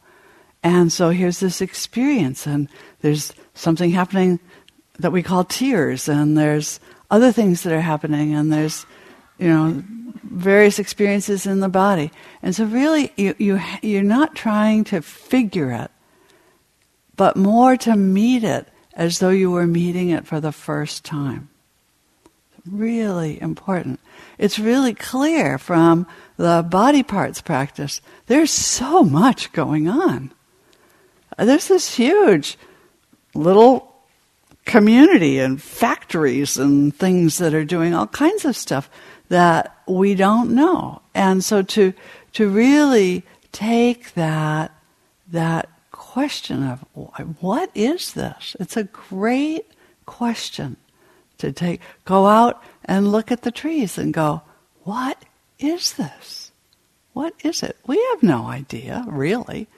And 0.62 0.92
so 0.92 1.10
here's 1.10 1.40
this 1.40 1.60
experience, 1.60 2.46
and 2.46 2.68
there's 3.00 3.32
something 3.54 3.90
happening 3.90 4.38
that 4.98 5.10
we 5.10 5.22
call 5.22 5.44
tears, 5.44 6.08
and 6.08 6.38
there's 6.38 6.78
other 7.10 7.32
things 7.32 7.62
that 7.62 7.72
are 7.72 7.80
happening, 7.80 8.34
and 8.34 8.52
there's, 8.52 8.86
you 9.38 9.48
know, 9.48 9.82
various 10.24 10.78
experiences 10.78 11.46
in 11.46 11.60
the 11.60 11.68
body. 11.68 12.10
And 12.42 12.54
so 12.54 12.64
really, 12.64 13.12
you, 13.16 13.34
you, 13.38 13.60
you're 13.82 14.02
not 14.02 14.34
trying 14.34 14.84
to 14.84 15.02
figure 15.02 15.72
it 15.72 15.90
but 17.16 17.36
more 17.36 17.76
to 17.76 17.96
meet 17.96 18.44
it 18.44 18.68
as 18.94 19.18
though 19.18 19.30
you 19.30 19.50
were 19.50 19.66
meeting 19.66 20.10
it 20.10 20.26
for 20.26 20.40
the 20.40 20.52
first 20.52 21.04
time. 21.04 21.48
Really 22.70 23.40
important. 23.40 23.98
It's 24.38 24.58
really 24.58 24.94
clear 24.94 25.58
from 25.58 26.06
the 26.36 26.64
body 26.68 27.02
parts 27.02 27.40
practice. 27.40 28.00
There's 28.26 28.52
so 28.52 29.02
much 29.02 29.52
going 29.52 29.88
on. 29.88 30.32
There's 31.38 31.68
this 31.68 31.96
huge 31.96 32.56
little 33.34 33.92
community 34.64 35.38
and 35.38 35.60
factories 35.60 36.56
and 36.56 36.94
things 36.94 37.38
that 37.38 37.54
are 37.54 37.64
doing 37.64 37.94
all 37.94 38.06
kinds 38.06 38.44
of 38.44 38.56
stuff 38.56 38.88
that 39.28 39.76
we 39.88 40.14
don't 40.14 40.54
know. 40.54 41.02
And 41.14 41.44
so 41.44 41.62
to 41.62 41.92
to 42.34 42.48
really 42.48 43.24
take 43.50 44.14
that 44.14 44.72
that 45.32 45.68
question 46.12 46.62
of 46.62 46.84
what 47.40 47.70
is 47.74 48.12
this? 48.12 48.54
It's 48.60 48.76
a 48.76 48.84
great 48.84 49.64
question 50.04 50.76
to 51.38 51.52
take. 51.52 51.80
Go 52.04 52.26
out 52.26 52.62
and 52.84 53.10
look 53.10 53.32
at 53.32 53.40
the 53.40 53.50
trees 53.50 53.96
and 53.96 54.12
go, 54.12 54.42
what 54.82 55.24
is 55.58 55.94
this? 55.94 56.52
What 57.14 57.32
is 57.42 57.62
it? 57.62 57.78
We 57.86 57.96
have 58.10 58.22
no 58.22 58.44
idea, 58.44 59.06
really. 59.08 59.68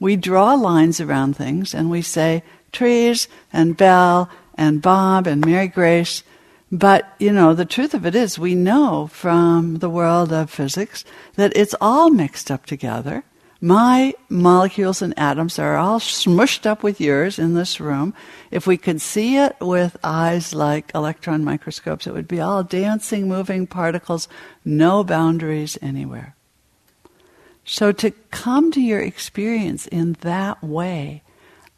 We 0.00 0.16
draw 0.16 0.54
lines 0.54 1.00
around 1.00 1.36
things 1.36 1.72
and 1.72 1.88
we 1.90 2.02
say 2.02 2.42
trees 2.72 3.28
and 3.52 3.76
Bell 3.76 4.28
and 4.56 4.82
Bob 4.82 5.28
and 5.28 5.46
Mary 5.46 5.68
Grace. 5.68 6.24
But, 6.72 7.06
you 7.20 7.32
know, 7.32 7.54
the 7.54 7.64
truth 7.64 7.94
of 7.94 8.04
it 8.04 8.16
is 8.16 8.36
we 8.36 8.56
know 8.56 9.06
from 9.06 9.76
the 9.76 9.90
world 9.90 10.32
of 10.32 10.50
physics 10.50 11.04
that 11.36 11.56
it's 11.56 11.76
all 11.80 12.10
mixed 12.10 12.50
up 12.50 12.66
together 12.66 13.22
my 13.60 14.14
molecules 14.28 15.00
and 15.00 15.18
atoms 15.18 15.58
are 15.58 15.76
all 15.76 15.98
smushed 15.98 16.66
up 16.66 16.82
with 16.82 17.00
yours 17.00 17.38
in 17.38 17.54
this 17.54 17.80
room. 17.80 18.14
If 18.50 18.66
we 18.66 18.76
could 18.76 19.00
see 19.00 19.36
it 19.36 19.56
with 19.60 19.96
eyes 20.04 20.54
like 20.54 20.92
electron 20.94 21.44
microscopes, 21.44 22.06
it 22.06 22.12
would 22.12 22.28
be 22.28 22.40
all 22.40 22.62
dancing, 22.62 23.28
moving 23.28 23.66
particles, 23.66 24.28
no 24.64 25.02
boundaries 25.04 25.78
anywhere. 25.80 26.34
So 27.64 27.92
to 27.92 28.10
come 28.30 28.70
to 28.72 28.80
your 28.80 29.00
experience 29.00 29.86
in 29.86 30.14
that 30.20 30.62
way 30.62 31.22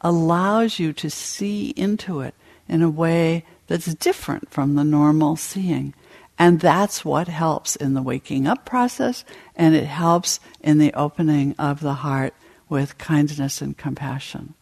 allows 0.01 0.79
you 0.79 0.93
to 0.95 1.11
see 1.11 1.71
into 1.71 2.21
it 2.21 2.35
in 2.69 2.83
a 2.83 2.91
way 2.91 3.45
that's 3.67 3.95
different 3.95 4.51
from 4.51 4.75
the 4.75 4.85
normal 4.85 5.37
seeing. 5.37 5.95
And 6.39 6.61
that's 6.61 7.05
what 7.05 7.29
helps 7.29 7.77
in 7.77 7.95
the 7.95 8.03
waking 8.03 8.47
up 8.47 8.67
process, 8.67 9.25
and 9.55 9.75
it 9.75 9.87
helps 9.87 10.39
in 10.61 10.79
the 10.79 10.93
opening 10.93 11.55
of 11.59 11.81
the 11.81 11.95
heart 11.95 12.35
with 12.69 12.99
kindness 12.99 13.63
and 13.63 13.77
compassion. 13.77 14.55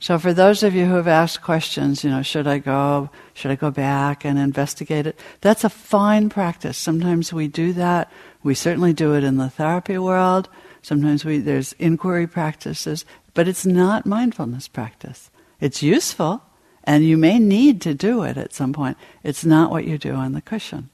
So 0.00 0.18
for 0.18 0.32
those 0.32 0.62
of 0.62 0.74
you 0.74 0.86
who 0.86 0.94
have 0.94 1.08
asked 1.08 1.42
questions, 1.42 2.04
you 2.04 2.10
know, 2.10 2.22
should 2.22 2.46
I 2.46 2.58
go, 2.58 3.10
should 3.34 3.50
I 3.50 3.56
go 3.56 3.70
back 3.70 4.24
and 4.24 4.38
investigate 4.38 5.08
it? 5.08 5.18
That's 5.40 5.64
a 5.64 5.68
fine 5.68 6.28
practice. 6.28 6.78
Sometimes 6.78 7.32
we 7.32 7.48
do 7.48 7.72
that. 7.72 8.10
We 8.44 8.54
certainly 8.54 8.92
do 8.92 9.14
it 9.14 9.24
in 9.24 9.38
the 9.38 9.50
therapy 9.50 9.98
world. 9.98 10.48
Sometimes 10.82 11.24
we, 11.24 11.38
there's 11.38 11.72
inquiry 11.74 12.28
practices, 12.28 13.04
but 13.34 13.48
it's 13.48 13.66
not 13.66 14.06
mindfulness 14.06 14.68
practice. 14.68 15.30
It's 15.60 15.82
useful, 15.82 16.42
and 16.88 17.04
you 17.04 17.18
may 17.18 17.38
need 17.38 17.82
to 17.82 17.92
do 17.92 18.22
it 18.22 18.38
at 18.38 18.54
some 18.54 18.72
point. 18.72 18.96
It's 19.22 19.44
not 19.44 19.70
what 19.70 19.84
you 19.84 19.98
do 19.98 20.14
on 20.14 20.32
the 20.32 20.40
cushion. 20.40 20.88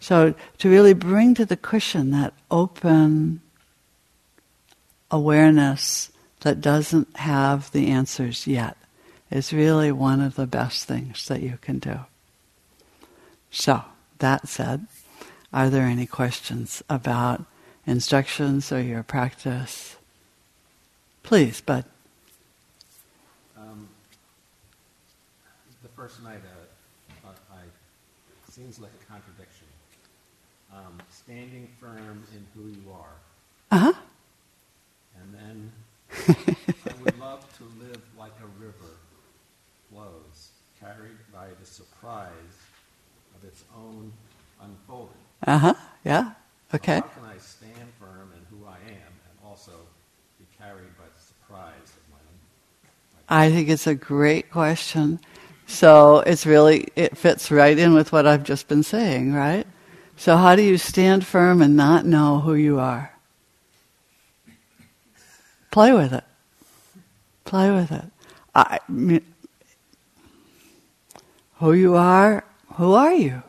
So 0.00 0.34
to 0.58 0.68
really 0.68 0.92
bring 0.92 1.34
to 1.34 1.46
the 1.46 1.56
cushion 1.56 2.10
that 2.10 2.34
open 2.50 3.40
awareness 5.08 6.10
that 6.40 6.60
doesn't 6.60 7.16
have 7.16 7.70
the 7.70 7.90
answers 7.92 8.48
yet 8.48 8.76
is 9.30 9.52
really 9.52 9.92
one 9.92 10.20
of 10.20 10.34
the 10.34 10.48
best 10.48 10.86
things 10.86 11.28
that 11.28 11.42
you 11.42 11.58
can 11.60 11.78
do. 11.78 12.00
So, 13.52 13.84
that 14.18 14.48
said, 14.48 14.88
are 15.52 15.70
there 15.70 15.86
any 15.86 16.06
questions 16.06 16.82
about 16.90 17.44
instructions 17.86 18.72
or 18.72 18.80
your 18.80 19.04
practice? 19.04 19.96
Please, 21.22 21.60
Bud. 21.60 21.84
First 26.00 26.22
night, 26.22 26.40
uh, 26.46 27.28
uh, 27.28 27.32
I, 27.52 28.50
seems 28.50 28.78
like 28.78 28.90
a 29.02 29.12
contradiction. 29.12 29.66
Um, 30.72 30.98
standing 31.10 31.68
firm 31.78 32.24
in 32.34 32.46
who 32.54 32.70
you 32.70 32.90
are. 32.90 33.16
Uh 33.70 33.92
huh. 33.92 34.00
And 35.20 35.34
then 35.34 35.72
I 36.86 37.04
would 37.04 37.18
love 37.18 37.44
to 37.58 37.64
live 37.84 38.00
like 38.18 38.32
a 38.42 38.46
river 38.64 38.94
flows, 39.90 40.48
carried 40.80 41.18
by 41.34 41.48
the 41.60 41.66
surprise 41.66 42.56
of 43.36 43.46
its 43.46 43.62
own 43.76 44.10
unfolding. 44.62 45.12
Uh 45.46 45.58
huh. 45.58 45.74
Yeah. 46.06 46.30
Okay. 46.74 46.96
So 46.96 47.02
how 47.02 47.08
can 47.08 47.24
I 47.26 47.38
stand 47.38 47.92
firm 48.00 48.32
in 48.34 48.56
who 48.56 48.64
I 48.64 48.78
am 48.88 49.12
and 49.28 49.36
also 49.44 49.72
be 50.38 50.46
carried 50.58 50.96
by 50.96 51.04
the 51.14 51.22
surprise 51.22 51.92
of 51.92 52.02
my 52.10 52.16
own? 52.16 52.88
I 53.28 53.50
think 53.50 53.68
it's 53.68 53.86
a 53.86 53.94
great 53.94 54.50
question. 54.50 55.20
So 55.70 56.18
it's 56.18 56.46
really, 56.46 56.88
it 56.96 57.16
fits 57.16 57.50
right 57.50 57.78
in 57.78 57.94
with 57.94 58.10
what 58.10 58.26
I've 58.26 58.42
just 58.42 58.66
been 58.66 58.82
saying, 58.82 59.32
right? 59.32 59.66
So 60.16 60.36
how 60.36 60.56
do 60.56 60.62
you 60.62 60.76
stand 60.76 61.24
firm 61.24 61.62
and 61.62 61.76
not 61.76 62.04
know 62.04 62.40
who 62.40 62.54
you 62.54 62.80
are? 62.80 63.14
Play 65.70 65.92
with 65.92 66.12
it. 66.12 66.24
Play 67.44 67.70
with 67.70 67.92
it. 67.92 68.04
I, 68.52 68.80
who 71.58 71.72
you 71.72 71.94
are, 71.94 72.44
who 72.74 72.94
are 72.94 73.14
you? 73.14 73.42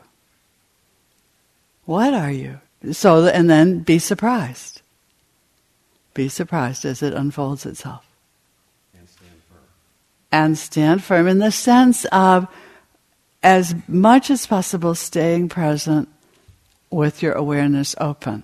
What 1.86 2.14
are 2.14 2.30
you? 2.30 2.60
So, 2.92 3.26
and 3.26 3.50
then 3.50 3.80
be 3.80 3.98
surprised. 3.98 4.80
Be 6.14 6.28
surprised 6.28 6.84
as 6.84 7.02
it 7.02 7.14
unfolds 7.14 7.66
itself 7.66 8.11
and 10.32 10.56
stand 10.56 11.04
firm 11.04 11.28
in 11.28 11.38
the 11.38 11.52
sense 11.52 12.06
of 12.06 12.48
as 13.42 13.74
much 13.86 14.30
as 14.30 14.46
possible 14.46 14.94
staying 14.94 15.48
present 15.48 16.08
with 16.90 17.22
your 17.22 17.32
awareness 17.32 17.94
open. 18.00 18.42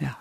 Yeah. 0.00 0.14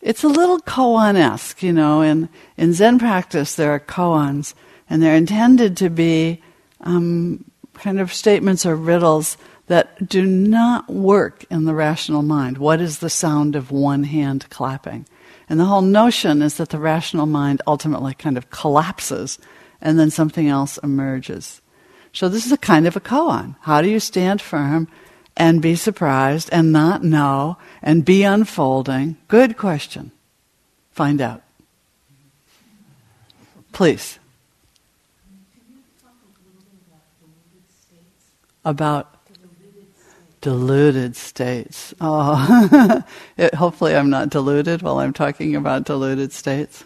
It's 0.00 0.24
a 0.24 0.28
little 0.28 0.58
koan 0.60 1.16
esque, 1.16 1.62
you 1.62 1.72
know. 1.72 2.02
In, 2.02 2.28
in 2.56 2.72
Zen 2.72 2.98
practice, 2.98 3.54
there 3.54 3.70
are 3.70 3.80
koans, 3.80 4.54
and 4.90 5.02
they're 5.02 5.14
intended 5.14 5.76
to 5.78 5.90
be 5.90 6.42
um, 6.80 7.44
kind 7.74 8.00
of 8.00 8.12
statements 8.12 8.66
or 8.66 8.74
riddles 8.74 9.36
that 9.66 10.08
do 10.08 10.26
not 10.26 10.90
work 10.90 11.44
in 11.50 11.64
the 11.64 11.74
rational 11.74 12.22
mind. 12.22 12.58
What 12.58 12.80
is 12.80 12.98
the 12.98 13.10
sound 13.10 13.54
of 13.54 13.70
one 13.70 14.04
hand 14.04 14.46
clapping? 14.50 15.06
And 15.48 15.58
the 15.60 15.64
whole 15.66 15.82
notion 15.82 16.42
is 16.42 16.56
that 16.56 16.70
the 16.70 16.78
rational 16.78 17.26
mind 17.26 17.62
ultimately 17.66 18.14
kind 18.14 18.36
of 18.36 18.50
collapses 18.50 19.38
and 19.80 19.98
then 19.98 20.10
something 20.10 20.48
else 20.48 20.78
emerges. 20.78 21.60
So 22.12 22.28
this 22.28 22.46
is 22.46 22.52
a 22.52 22.58
kind 22.58 22.86
of 22.86 22.96
a 22.96 23.00
koan. 23.00 23.56
How 23.62 23.82
do 23.82 23.88
you 23.88 24.00
stand 24.00 24.40
firm 24.40 24.88
and 25.36 25.62
be 25.62 25.74
surprised 25.74 26.48
and 26.52 26.72
not 26.72 27.02
know 27.02 27.58
and 27.82 28.04
be 28.04 28.22
unfolding? 28.22 29.16
Good 29.28 29.56
question. 29.56 30.12
Find 30.90 31.20
out. 31.20 31.42
Please. 33.72 34.18
About 38.64 39.21
deluded 40.42 41.16
states. 41.16 41.94
Oh, 42.00 43.02
it, 43.38 43.54
hopefully, 43.54 43.96
I'm 43.96 44.10
not 44.10 44.28
deluded 44.28 44.82
while 44.82 44.98
I'm 44.98 45.14
talking 45.14 45.56
about 45.56 45.84
deluded 45.84 46.32
states. 46.32 46.84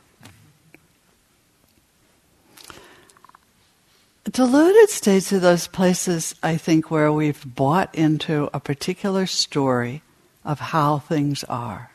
Deluded 4.30 4.90
states 4.90 5.32
are 5.32 5.38
those 5.38 5.66
places, 5.66 6.34
I 6.42 6.56
think, 6.56 6.90
where 6.90 7.12
we've 7.12 7.42
bought 7.44 7.94
into 7.94 8.50
a 8.52 8.60
particular 8.60 9.26
story 9.26 10.02
of 10.44 10.60
how 10.60 10.98
things 10.98 11.42
are. 11.44 11.90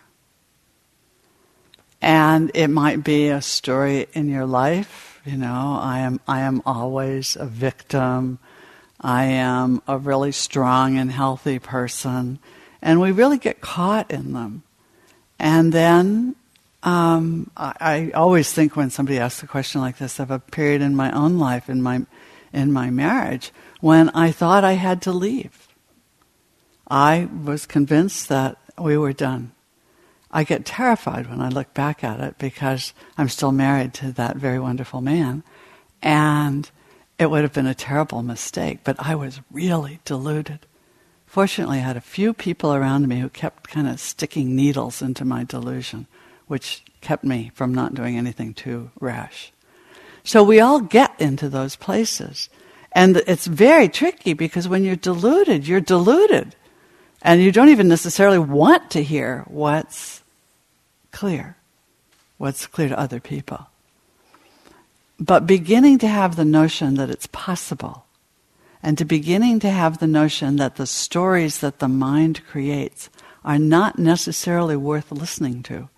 And 2.02 2.52
it 2.56 2.70
might 2.70 3.04
be 3.04 3.28
a 3.28 3.42
story 3.42 4.08
in 4.14 4.28
your 4.28 4.46
life, 4.46 5.22
you 5.24 5.38
know, 5.38 5.78
I 5.80 6.00
am, 6.00 6.20
I 6.28 6.42
am 6.42 6.64
always 6.66 7.36
a 7.36 7.46
victim. 7.46 8.40
I 9.02 9.26
am 9.26 9.82
a 9.88 9.98
really 9.98 10.32
strong 10.32 10.98
and 10.98 11.12
healthy 11.12 11.58
person. 11.58 12.40
And 12.82 13.02
we 13.02 13.12
really 13.12 13.40
get 13.40 13.60
caught 13.60 14.12
in 14.12 14.34
them. 14.34 14.64
And 15.40 15.74
then 15.74 16.36
um, 16.84 17.50
I, 17.58 17.74
I, 17.80 18.12
always 18.12 18.52
think 18.52 18.76
when 18.76 18.90
somebody 18.90 19.20
asks 19.20 19.44
a 19.44 19.48
question 19.48 19.82
like 19.82 19.98
this 19.98 20.20
of 20.20 20.32
a 20.32 20.40
period 20.40 20.82
in 20.82 20.96
my 20.96 21.12
own 21.12 21.38
life, 21.38 21.70
in 21.70 21.82
my, 21.82 22.06
in 22.54 22.72
my 22.72 22.90
marriage, 22.90 23.52
when 23.82 24.10
I 24.10 24.32
thought 24.32 24.64
I 24.64 24.74
had 24.74 25.02
to 25.04 25.12
leave. 25.12 25.68
I 26.90 27.30
was 27.44 27.66
convinced 27.66 28.30
that 28.30 28.58
we 28.80 28.98
were 28.98 29.14
done. 29.14 29.52
I 30.32 30.44
get 30.44 30.66
terrified 30.66 31.30
when 31.30 31.42
I 31.42 31.50
look 31.50 31.74
back 31.74 32.04
at 32.04 32.20
it 32.20 32.38
because 32.38 32.94
I'm 33.18 33.30
still 33.30 33.52
married 33.52 33.94
to 33.96 34.12
that 34.14 34.38
very 34.38 34.60
wonderful 34.60 35.02
man. 35.02 35.44
And 36.02 36.70
it 37.22 37.30
would 37.30 37.44
have 37.44 37.54
been 37.54 37.68
a 37.68 37.76
terrible 37.76 38.24
mistake, 38.24 38.80
but 38.84 38.96
I 38.98 39.14
was 39.14 39.42
really 39.52 40.00
deluded. 40.06 40.66
Fortunately, 41.28 41.78
I 41.78 41.82
had 41.82 41.96
a 41.96 42.02
few 42.02 42.34
people 42.34 42.74
around 42.74 43.08
me 43.08 43.20
who 43.20 43.30
kept 43.30 43.70
kind 43.70 43.88
of 43.88 44.00
sticking 44.00 44.56
needles 44.56 45.04
into 45.04 45.24
my 45.24 45.44
delusion, 45.44 46.08
which 46.48 46.84
kept 47.00 47.24
me 47.24 47.52
from 47.54 47.76
not 47.76 47.94
doing 47.94 48.18
anything 48.18 48.56
too 48.56 48.90
rash. 49.00 49.52
So 50.24 50.42
we 50.42 50.60
all 50.60 50.80
get 50.80 51.14
into 51.22 51.48
those 51.48 51.76
places. 51.76 52.50
And 52.92 53.16
it's 53.28 53.46
very 53.46 53.88
tricky 53.88 54.34
because 54.34 54.68
when 54.68 54.84
you're 54.84 54.96
deluded, 54.96 55.68
you're 55.68 55.80
deluded. 55.80 56.56
And 57.22 57.40
you 57.40 57.52
don't 57.52 57.70
even 57.70 57.88
necessarily 57.88 58.40
want 58.40 58.90
to 58.92 59.04
hear 59.04 59.46
what's 59.48 60.24
clear, 61.12 61.56
what's 62.40 62.66
clear 62.66 62.90
to 62.90 63.00
other 63.00 63.20
people. 63.20 63.68
But 65.22 65.46
beginning 65.46 66.00
to 66.00 66.08
have 66.08 66.36
the 66.36 66.44
notion 66.44 66.96
that 66.96 67.12
it's 67.12 67.28
possible, 67.28 68.06
and 68.82 68.98
to 68.98 69.06
beginning 69.06 69.60
to 69.60 69.70
have 69.70 70.00
the 70.00 70.08
notion 70.08 70.56
that 70.56 70.78
the 70.78 70.88
stories 70.88 71.60
that 71.60 71.78
the 71.78 71.88
mind 71.88 72.42
creates 72.48 73.12
are 73.46 73.60
not 73.60 74.00
necessarily 74.00 74.76
worth 74.76 75.12
listening 75.12 75.62
to, 75.64 75.90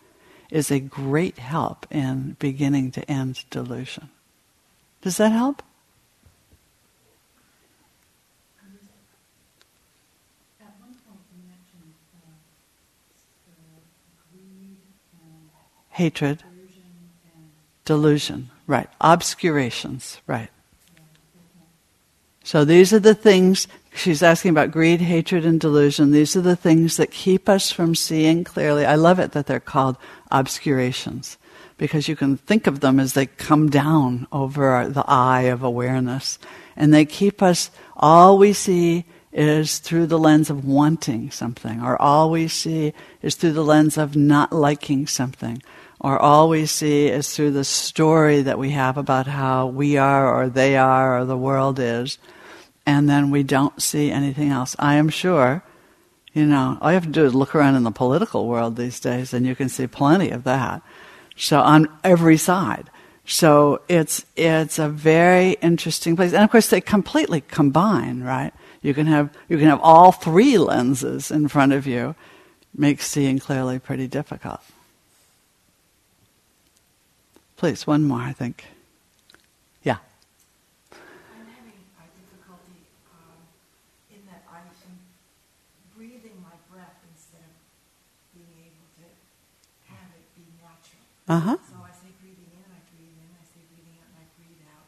is 0.51 0.69
a 0.69 0.81
great 0.81 1.37
help 1.37 1.87
in 1.89 2.35
beginning 2.37 2.91
to 2.91 3.09
end 3.09 3.45
delusion. 3.49 4.09
Does 5.01 5.15
that 5.17 5.31
help? 5.31 5.63
Hatred, 15.91 16.43
delusion. 17.85 18.49
Right. 18.67 18.89
Obscurations. 19.01 20.21
Right. 20.27 20.49
So 22.43 22.65
these 22.65 22.91
are 22.91 22.99
the 22.99 23.15
things, 23.15 23.67
she's 23.95 24.21
asking 24.21 24.51
about 24.51 24.71
greed, 24.71 24.99
hatred, 24.99 25.45
and 25.45 25.59
delusion. 25.59 26.11
These 26.11 26.35
are 26.35 26.41
the 26.41 26.57
things 26.57 26.97
that 26.97 27.09
keep 27.09 27.47
us 27.47 27.71
from 27.71 27.95
seeing 27.95 28.43
clearly. 28.43 28.85
I 28.85 28.95
love 28.95 29.17
it 29.19 29.31
that 29.31 29.47
they're 29.47 29.61
called 29.61 29.97
obscurations 30.29 31.37
because 31.77 32.07
you 32.07 32.15
can 32.15 32.37
think 32.37 32.67
of 32.67 32.81
them 32.81 32.99
as 32.99 33.13
they 33.13 33.25
come 33.25 33.69
down 33.69 34.27
over 34.31 34.87
the 34.89 35.05
eye 35.07 35.43
of 35.43 35.63
awareness. 35.63 36.37
And 36.75 36.93
they 36.93 37.05
keep 37.05 37.41
us, 37.41 37.71
all 37.95 38.37
we 38.37 38.51
see 38.53 39.05
is 39.31 39.79
through 39.79 40.07
the 40.07 40.19
lens 40.19 40.49
of 40.49 40.65
wanting 40.65 41.31
something, 41.31 41.81
or 41.81 41.99
all 42.01 42.29
we 42.29 42.47
see 42.47 42.93
is 43.21 43.35
through 43.35 43.53
the 43.53 43.63
lens 43.63 43.97
of 43.97 44.15
not 44.15 44.53
liking 44.53 45.07
something, 45.07 45.61
or 46.03 46.19
all 46.19 46.49
we 46.49 46.65
see 46.65 47.07
is 47.07 47.33
through 47.33 47.51
the 47.51 47.63
story 47.63 48.41
that 48.41 48.59
we 48.59 48.71
have 48.71 48.97
about 48.97 49.25
how 49.25 49.67
we 49.67 49.95
are, 49.97 50.31
or 50.31 50.49
they 50.49 50.75
are, 50.75 51.19
or 51.19 51.25
the 51.25 51.37
world 51.37 51.79
is, 51.79 52.17
and 52.85 53.09
then 53.09 53.31
we 53.31 53.41
don't 53.41 53.81
see 53.81 54.11
anything 54.11 54.49
else. 54.49 54.75
I 54.77 54.95
am 54.95 55.07
sure, 55.07 55.63
you 56.33 56.45
know, 56.45 56.77
all 56.81 56.91
you 56.91 56.95
have 56.95 57.05
to 57.05 57.09
do 57.09 57.25
is 57.25 57.33
look 57.33 57.55
around 57.55 57.75
in 57.75 57.83
the 57.83 57.91
political 57.91 58.47
world 58.47 58.75
these 58.75 58.99
days, 58.99 59.33
and 59.33 59.45
you 59.45 59.55
can 59.55 59.69
see 59.69 59.87
plenty 59.87 60.29
of 60.29 60.43
that. 60.43 60.81
So 61.37 61.61
on 61.61 61.87
every 62.03 62.37
side. 62.37 62.89
So 63.25 63.81
it's 63.87 64.25
it's 64.35 64.79
a 64.79 64.89
very 64.89 65.53
interesting 65.61 66.17
place, 66.17 66.33
and 66.33 66.43
of 66.43 66.51
course 66.51 66.67
they 66.67 66.81
completely 66.81 67.39
combine, 67.39 68.21
right? 68.21 68.51
You 68.81 68.93
can 68.93 69.07
have 69.07 69.29
you 69.47 69.57
can 69.57 69.69
have 69.69 69.79
all 69.81 70.11
three 70.11 70.57
lenses 70.57 71.31
in 71.31 71.47
front 71.47 71.71
of 71.71 71.87
you, 71.87 72.15
makes 72.75 73.07
seeing 73.07 73.39
clearly 73.39 73.79
pretty 73.79 74.07
difficult. 74.07 74.59
Please, 77.63 77.87
one 77.87 78.03
more, 78.03 78.19
I 78.19 78.35
think. 78.35 78.67
Yeah. 79.87 80.03
I'm 80.91 81.47
having 81.47 81.79
a 81.95 82.05
difficulty 82.11 82.83
um, 83.07 83.39
in 84.11 84.19
that 84.27 84.43
I 84.51 84.67
am 84.67 84.99
breathing 85.95 86.43
my 86.43 86.59
breath 86.67 86.99
instead 87.07 87.39
of 87.47 87.55
being 88.35 88.51
able 88.67 88.83
to 88.99 89.07
have 89.95 90.11
it 90.11 90.27
be 90.35 90.43
natural. 90.59 91.07
Uh 91.31 91.39
huh. 91.39 91.57
So 91.63 91.79
I 91.79 91.95
say 91.95 92.11
breathing 92.19 92.51
in, 92.51 92.67
I 92.67 92.83
breathe 92.91 93.15
in, 93.15 93.31
I 93.31 93.47
say 93.47 93.63
breathing 93.71 93.95
out, 93.95 94.11
and 94.11 94.19
I 94.19 94.27
breathe 94.35 94.63
out. 94.67 94.83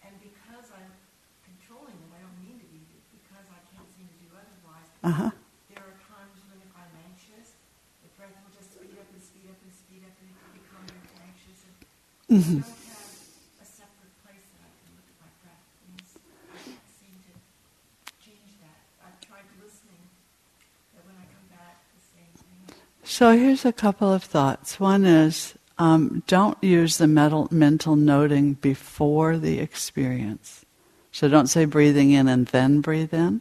And 0.00 0.16
because 0.24 0.72
I'm 0.72 0.96
controlling 1.44 2.00
them, 2.00 2.16
I 2.16 2.24
don't 2.24 2.40
mean 2.40 2.56
to 2.64 2.68
be, 2.72 2.80
because 3.12 3.44
I 3.52 3.60
can't 3.76 3.92
seem 3.92 4.08
to 4.08 4.18
do 4.24 4.32
otherwise. 4.32 4.88
Uh 5.04 5.12
huh. 5.12 5.32
There 5.68 5.84
are 5.84 6.00
times 6.00 6.40
when 6.48 6.64
if 6.64 6.72
I'm 6.72 6.96
anxious, 6.96 7.60
the 8.00 8.08
breath 8.16 8.32
will 8.40 8.56
just 8.56 8.72
speed 8.72 8.96
up 8.96 9.04
and 9.04 9.20
speed 9.20 9.52
up 9.52 9.60
and 9.60 9.68
speed 9.68 10.00
up 10.08 10.16
and 10.16 10.32
become 10.56 10.80
more 11.12 11.20
anxious. 11.20 11.60
And 11.68 11.76
Mm-hmm. 12.25 12.25
I 12.25 12.25
don't 12.25 12.25
have 12.25 12.25
a 12.25 12.25
separate 12.25 12.25
place 12.25 12.25
that 12.25 12.25
I 12.25 12.25
can 12.25 12.25
look 12.25 12.25
at 12.25 12.25
my 12.25 12.25
breath. 12.25 12.25
And 12.25 12.25
it's- 12.25 12.25
I 12.25 12.25
can't 12.25 12.25
seem 12.25 12.25
to 12.25 12.25
change 12.25 12.25
that. 12.25 12.25
I've 12.25 12.25
tried 12.25 12.25
listening, 12.25 12.25
but 12.25 12.25
when 12.25 12.25
I 12.25 12.25
come 12.25 12.25
back, 12.25 12.25
the 12.25 12.25
same 12.25 12.25
So 23.16 23.32
here's 23.32 23.64
a 23.64 23.72
couple 23.72 24.12
of 24.12 24.22
thoughts. 24.22 24.78
One 24.78 25.06
is 25.06 25.54
um, 25.78 26.22
don't 26.26 26.62
use 26.62 26.98
the 26.98 27.06
mental 27.06 27.96
noting 27.96 28.54
before 28.54 29.38
the 29.38 29.58
experience. 29.58 30.66
So 31.12 31.26
don't 31.26 31.46
say 31.46 31.64
breathing 31.64 32.10
in 32.10 32.28
and 32.28 32.46
then 32.48 32.82
breathe 32.82 33.14
in. 33.14 33.40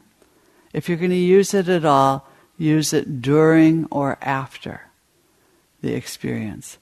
If 0.71 0.87
you're 0.87 0.97
going 0.97 1.09
to 1.09 1.17
use 1.17 1.53
it 1.53 1.67
at 1.67 1.83
all, 1.83 2.25
use 2.57 2.93
it 2.93 3.21
during 3.21 3.85
or 3.91 4.17
after 4.21 4.79
the 5.81 5.93
experience. 5.93 6.77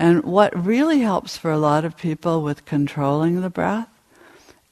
And 0.00 0.24
what 0.24 0.58
really 0.58 1.00
helps 1.00 1.36
for 1.36 1.50
a 1.50 1.58
lot 1.58 1.84
of 1.84 1.94
people 1.94 2.42
with 2.42 2.64
controlling 2.64 3.42
the 3.42 3.50
breath 3.50 3.86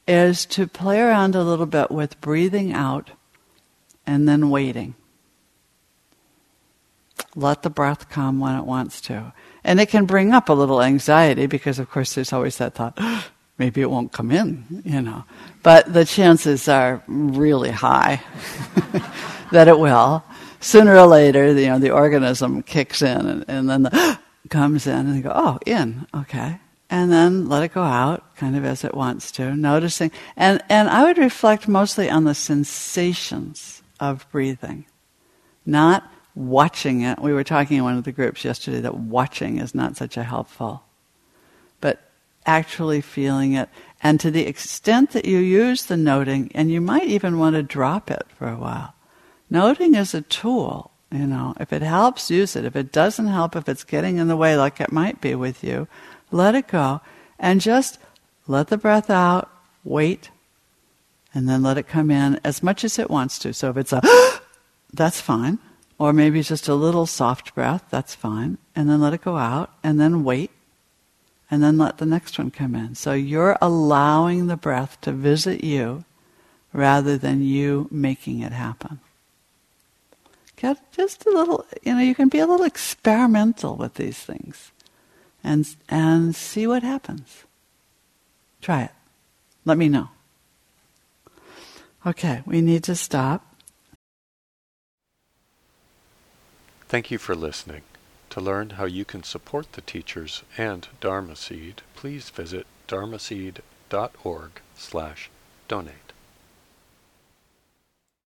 is 0.07 0.43
to 0.47 0.65
play 0.65 0.99
around 0.99 1.35
a 1.35 1.43
little 1.43 1.67
bit 1.67 1.91
with 1.91 2.19
breathing 2.19 2.73
out 2.73 3.11
and 4.07 4.27
then 4.27 4.49
waiting. 4.49 4.95
Let 7.35 7.61
the 7.61 7.69
breath 7.69 8.09
come 8.09 8.39
when 8.39 8.55
it 8.55 8.65
wants 8.65 9.01
to. 9.01 9.31
And 9.63 9.79
it 9.79 9.89
can 9.89 10.07
bring 10.07 10.31
up 10.31 10.49
a 10.49 10.53
little 10.53 10.81
anxiety 10.81 11.45
because, 11.45 11.77
of 11.77 11.91
course, 11.91 12.15
there's 12.15 12.33
always 12.33 12.57
that 12.57 12.73
thought, 12.73 12.99
maybe 13.59 13.81
it 13.81 13.91
won't 13.91 14.11
come 14.11 14.31
in, 14.31 14.81
you 14.83 14.99
know. 14.99 15.25
But 15.61 15.93
the 15.93 16.05
chances 16.05 16.67
are 16.67 17.03
really 17.05 17.69
high 17.69 18.23
that 19.51 19.67
it 19.67 19.77
will. 19.77 20.23
Sooner 20.59 20.97
or 20.97 21.05
later, 21.05 21.53
you 21.53 21.67
know, 21.67 21.77
the 21.77 21.91
organism 21.91 22.63
kicks 22.63 23.03
in 23.03 23.27
and, 23.27 23.45
and 23.47 23.69
then 23.69 23.83
the 23.83 24.19
comes 24.49 24.87
in 24.87 25.07
and 25.07 25.23
go, 25.23 25.31
oh, 25.33 25.59
in, 25.65 26.07
okay. 26.13 26.59
And 26.89 27.11
then 27.11 27.47
let 27.47 27.63
it 27.63 27.73
go 27.73 27.83
out, 27.83 28.35
kind 28.35 28.55
of 28.55 28.65
as 28.65 28.83
it 28.83 28.95
wants 28.95 29.31
to, 29.33 29.55
noticing. 29.55 30.11
And, 30.35 30.61
and 30.69 30.89
I 30.89 31.03
would 31.03 31.17
reflect 31.17 31.67
mostly 31.67 32.09
on 32.09 32.23
the 32.23 32.33
sensations 32.33 33.83
of 33.99 34.25
breathing, 34.31 34.85
not 35.65 36.09
watching 36.35 37.01
it. 37.01 37.19
We 37.19 37.33
were 37.33 37.43
talking 37.43 37.77
in 37.77 37.83
one 37.83 37.97
of 37.97 38.05
the 38.05 38.11
groups 38.11 38.43
yesterday 38.43 38.81
that 38.81 38.95
watching 38.95 39.59
is 39.59 39.75
not 39.75 39.97
such 39.97 40.17
a 40.17 40.23
helpful, 40.23 40.83
but 41.79 42.09
actually 42.45 43.01
feeling 43.01 43.53
it. 43.53 43.69
And 44.01 44.19
to 44.19 44.31
the 44.31 44.47
extent 44.47 45.11
that 45.11 45.25
you 45.25 45.37
use 45.37 45.85
the 45.85 45.97
noting, 45.97 46.51
and 46.55 46.71
you 46.71 46.81
might 46.81 47.07
even 47.07 47.37
want 47.37 47.55
to 47.55 47.63
drop 47.63 48.09
it 48.09 48.25
for 48.37 48.47
a 48.47 48.57
while. 48.57 48.95
Noting 49.49 49.95
is 49.95 50.13
a 50.13 50.21
tool, 50.21 50.88
you 51.11 51.25
know. 51.25 51.55
If 51.59 51.73
it 51.73 51.81
helps, 51.81 52.31
use 52.31 52.55
it. 52.55 52.65
If 52.65 52.75
it 52.75 52.91
doesn't 52.91 53.27
help, 53.27 53.55
if 53.55 53.67
it's 53.67 53.83
getting 53.83 54.17
in 54.17 54.27
the 54.27 54.37
way 54.37 54.55
like 54.55 54.79
it 54.79 54.91
might 54.91 55.21
be 55.21 55.35
with 55.35 55.63
you, 55.63 55.87
let 56.31 56.55
it 56.55 56.67
go. 56.67 57.01
And 57.39 57.61
just 57.61 57.99
let 58.47 58.67
the 58.67 58.77
breath 58.77 59.09
out, 59.09 59.49
wait, 59.83 60.29
and 61.33 61.47
then 61.47 61.63
let 61.63 61.77
it 61.77 61.87
come 61.87 62.11
in 62.11 62.39
as 62.43 62.63
much 62.63 62.83
as 62.83 62.99
it 62.99 63.09
wants 63.09 63.39
to. 63.39 63.53
So 63.53 63.69
if 63.69 63.77
it's 63.77 63.93
a, 63.93 64.01
that's 64.93 65.21
fine. 65.21 65.59
Or 65.97 66.13
maybe 66.13 66.41
just 66.41 66.67
a 66.67 66.75
little 66.75 67.05
soft 67.05 67.53
breath, 67.53 67.85
that's 67.89 68.15
fine. 68.15 68.57
And 68.75 68.89
then 68.89 69.01
let 69.01 69.13
it 69.13 69.21
go 69.21 69.37
out, 69.37 69.71
and 69.83 69.99
then 69.99 70.23
wait, 70.23 70.49
and 71.51 71.61
then 71.61 71.77
let 71.77 71.97
the 71.97 72.05
next 72.05 72.37
one 72.37 72.51
come 72.51 72.73
in. 72.73 72.95
So 72.95 73.13
you're 73.13 73.57
allowing 73.61 74.47
the 74.47 74.55
breath 74.55 74.99
to 75.01 75.11
visit 75.11 75.63
you 75.63 76.05
rather 76.71 77.17
than 77.17 77.41
you 77.41 77.87
making 77.91 78.39
it 78.41 78.53
happen. 78.53 78.99
Get 80.59 80.91
just 80.91 81.25
a 81.25 81.29
little, 81.29 81.65
you 81.83 81.93
know, 81.93 82.01
you 82.01 82.13
can 82.13 82.27
be 82.27 82.39
a 82.39 82.45
little 82.45 82.65
experimental 82.65 83.77
with 83.77 83.93
these 83.93 84.17
things 84.17 84.73
and, 85.41 85.65
and 85.87 86.35
see 86.35 86.67
what 86.67 86.83
happens. 86.83 87.45
Try 88.61 88.83
it. 88.83 88.91
Let 89.63 89.77
me 89.77 89.87
know. 89.87 90.09
Okay, 92.05 92.41
we 92.45 92.59
need 92.59 92.83
to 92.83 92.95
stop. 92.95 93.55
Thank 96.89 97.09
you 97.09 97.17
for 97.17 97.35
listening. 97.35 97.83
To 98.31 98.41
learn 98.41 98.71
how 98.71 98.85
you 98.85 99.05
can 99.05 99.23
support 99.23 99.71
the 99.73 99.81
teachers 99.81 100.43
and 100.57 100.89
Dharma 100.99 101.37
Seed, 101.37 101.83
please 101.95 102.29
visit 102.29 102.67
dharmaseed.org 102.89 104.51
slash 104.75 105.29
donate. 105.69 106.08